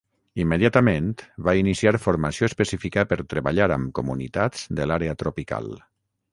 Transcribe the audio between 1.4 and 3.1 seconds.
va iniciar formació específica